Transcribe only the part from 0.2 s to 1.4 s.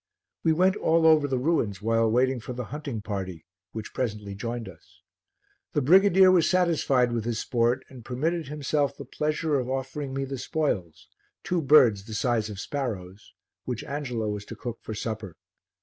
We went all over the